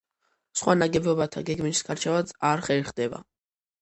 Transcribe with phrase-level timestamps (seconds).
[0.61, 3.21] სხვა ნაგებობათა გეგმის გარჩევაც არ ხერხდება.